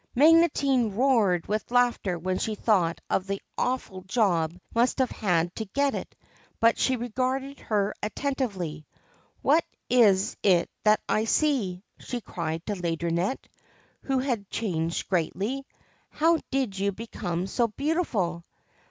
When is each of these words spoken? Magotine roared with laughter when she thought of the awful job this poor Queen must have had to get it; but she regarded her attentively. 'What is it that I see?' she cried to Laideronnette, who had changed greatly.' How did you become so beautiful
Magotine 0.15 0.95
roared 0.95 1.45
with 1.47 1.69
laughter 1.69 2.17
when 2.17 2.39
she 2.39 2.55
thought 2.55 2.99
of 3.07 3.27
the 3.27 3.39
awful 3.55 4.01
job 4.01 4.49
this 4.49 4.49
poor 4.49 4.49
Queen 4.49 4.61
must 4.73 4.97
have 4.97 5.11
had 5.11 5.55
to 5.57 5.65
get 5.65 5.93
it; 5.93 6.15
but 6.59 6.79
she 6.79 6.95
regarded 6.95 7.59
her 7.59 7.93
attentively. 8.01 8.87
'What 9.43 9.63
is 9.91 10.37
it 10.41 10.71
that 10.85 11.01
I 11.07 11.25
see?' 11.25 11.83
she 11.99 12.19
cried 12.19 12.65
to 12.65 12.73
Laideronnette, 12.73 13.45
who 14.01 14.17
had 14.17 14.49
changed 14.49 15.07
greatly.' 15.07 15.67
How 16.19 16.39
did 16.49 16.79
you 16.79 16.91
become 16.91 17.45
so 17.45 17.67
beautiful 17.67 18.43